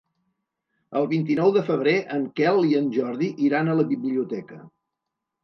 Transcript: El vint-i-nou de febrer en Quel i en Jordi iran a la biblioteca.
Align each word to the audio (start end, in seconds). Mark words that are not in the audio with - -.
El 1.01 1.03
vint-i-nou 1.11 1.53
de 1.57 1.63
febrer 1.67 1.93
en 2.15 2.23
Quel 2.41 2.65
i 2.71 2.73
en 2.81 2.89
Jordi 2.97 3.29
iran 3.51 3.71
a 3.71 3.77
la 3.83 3.87
biblioteca. 3.93 4.61